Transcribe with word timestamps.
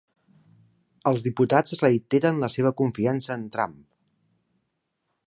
Els 1.11 1.25
diputats 1.27 1.77
reiteren 1.83 2.41
la 2.45 2.51
seva 2.55 2.73
confiança 2.81 3.39
en 3.39 3.47
Trump 3.57 3.77